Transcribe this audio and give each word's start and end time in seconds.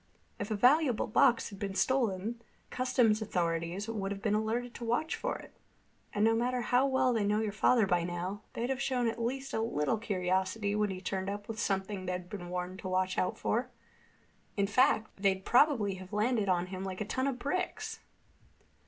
If 0.39 0.49
a 0.49 0.55
valuable 0.55 1.05
box 1.05 1.51
had 1.51 1.59
been 1.59 1.75
stolen, 1.75 2.39
the 2.39 2.43
customs 2.75 3.21
authorities 3.21 3.87
would 3.87 4.11
have 4.11 4.19
been 4.23 4.33
alerted 4.33 4.73
to 4.73 4.83
watch 4.83 5.15
for 5.15 5.37
it. 5.37 5.53
And 6.11 6.25
no 6.25 6.33
matter 6.33 6.61
how 6.61 6.87
well 6.87 7.13
they 7.13 7.23
know 7.23 7.39
your 7.39 7.51
father 7.51 7.85
by 7.85 8.03
now, 8.03 8.41
they'd 8.53 8.71
have 8.71 8.81
shown 8.81 9.07
at 9.07 9.21
least 9.21 9.53
a 9.53 9.61
little 9.61 9.99
curiosity 9.99 10.73
when 10.73 10.89
he 10.89 11.01
turned 11.01 11.29
up 11.29 11.47
with 11.47 11.59
something 11.59 12.07
they'd 12.07 12.31
been 12.31 12.49
warned 12.49 12.79
to 12.79 12.87
watch 12.89 13.19
out 13.19 13.37
for. 13.37 13.69
In 14.57 14.65
fact, 14.65 15.21
they'd 15.21 15.45
probably 15.45 15.93
have 16.01 16.11
landed 16.11 16.49
on 16.49 16.65
him 16.73 16.83
like 16.83 16.99
a 17.01 17.05
ton 17.05 17.27
of 17.27 17.37
bricks." 17.37 17.99